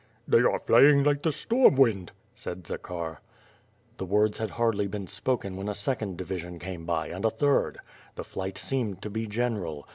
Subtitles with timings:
[0.27, 3.17] "They are fljang like the storm wind," said Zakhar.
[3.97, 7.77] The words had hardly been =poken when a second division came by, and a third.
[8.15, 9.87] The fliij:ht seemed to be general.